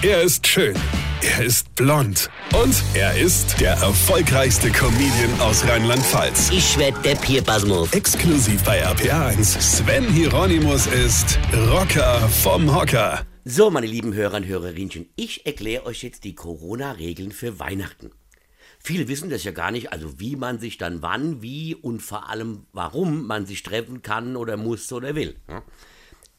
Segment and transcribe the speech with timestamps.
[0.00, 0.76] Er ist schön.
[1.22, 2.30] Er ist blond.
[2.54, 6.50] Und er ist der erfolgreichste Comedian aus Rheinland-Pfalz.
[6.52, 7.92] Ich werd der Pierpasmus.
[7.92, 9.60] Exklusiv bei RPA1.
[9.60, 13.26] Sven Hieronymus ist Rocker vom Hocker.
[13.44, 18.12] So, meine lieben Hörer und Hörerinchen, ich erkläre euch jetzt die Corona-Regeln für Weihnachten.
[18.78, 22.28] Viele wissen das ja gar nicht, also wie man sich dann wann, wie und vor
[22.30, 25.34] allem warum man sich treffen kann oder muss oder will.
[25.48, 25.64] Ja?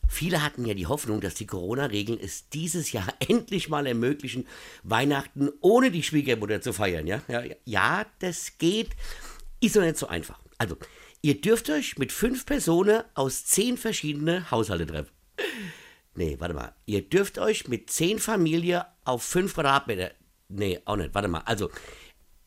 [0.09, 4.47] Viele hatten ja die Hoffnung, dass die Corona-Regeln es dieses Jahr endlich mal ermöglichen,
[4.83, 7.05] Weihnachten ohne die Schwiegermutter zu feiern.
[7.05, 8.89] Ja, ja, ja das geht.
[9.61, 10.39] Ist doch nicht so einfach.
[10.57, 10.77] Also,
[11.21, 15.11] ihr dürft euch mit fünf Personen aus zehn verschiedene Haushalte treffen.
[16.15, 16.73] Nee, warte mal.
[16.87, 20.11] Ihr dürft euch mit zehn Familien auf fünf Quadratmeter.
[20.49, 21.13] Nee, auch nicht.
[21.13, 21.43] Warte mal.
[21.45, 21.69] Also,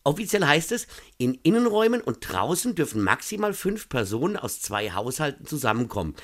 [0.03, 6.17] offiziell heißt es, in Innenräumen und draußen dürfen maximal fünf Personen aus zwei Haushalten zusammenkommen.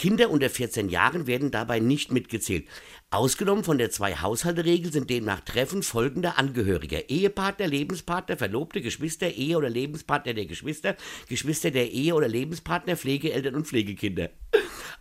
[0.00, 2.66] Kinder unter 14 Jahren werden dabei nicht mitgezählt.
[3.10, 7.10] Ausgenommen von der Zwei-Haushalte-Regel sind demnach Treffen folgender Angehöriger.
[7.10, 10.96] Ehepartner, Lebenspartner, Verlobte, Geschwister, Ehe- oder Lebenspartner der Geschwister,
[11.28, 14.30] Geschwister der Ehe- oder Lebenspartner, Pflegeeltern und Pflegekinder.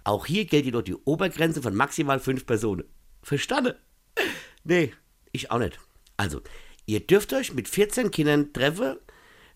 [0.04, 2.84] Auch hier gilt jedoch die Obergrenze von maximal fünf Personen.
[3.24, 3.76] Verstanden?
[4.66, 4.92] Nee,
[5.32, 5.80] ich auch nicht.
[6.18, 6.42] Also,
[6.88, 8.98] ihr dürft euch mit 14 Kindern treffen,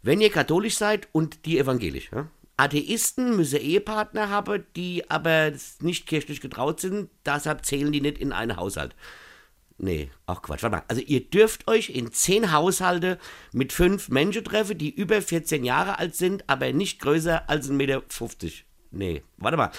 [0.04, 2.12] wenn ihr katholisch seid und die evangelisch.
[2.14, 2.30] Ja?
[2.58, 8.32] Atheisten müssen Ehepartner haben, die aber nicht kirchlich getraut sind, deshalb zählen die nicht in
[8.32, 8.96] einen Haushalt.
[9.78, 10.84] Nee, ach Quatsch, warte mal.
[10.88, 13.18] Also ihr dürft euch in zehn Haushalte
[13.52, 17.74] mit fünf Menschen treffen, die über 14 Jahre alt sind, aber nicht größer als 1,50
[17.74, 18.04] Meter.
[18.92, 19.72] Nee, warte mal.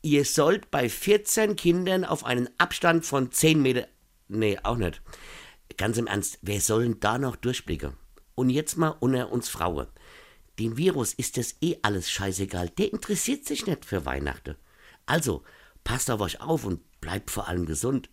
[0.00, 3.86] Ihr sollt bei 14 Kindern auf einen Abstand von 10 Meter.
[4.28, 5.02] Nee, auch nicht.
[5.76, 7.92] Ganz im Ernst, wer soll denn da noch durchblicken?
[8.34, 9.88] Und jetzt mal unter uns Frauen.
[10.58, 12.70] Dem Virus ist das eh alles scheißegal.
[12.70, 14.56] Der interessiert sich nicht für Weihnachten.
[15.06, 15.42] Also,
[15.84, 18.08] passt auf euch auf und bleibt vor allem gesund.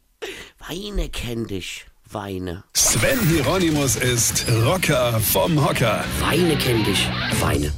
[0.59, 1.85] Weine kenn dich.
[2.09, 2.63] Weine.
[2.73, 6.05] Sven Hieronymus ist Rocker vom Hocker.
[6.19, 7.09] Weine kenn dich.
[7.39, 7.73] Weine.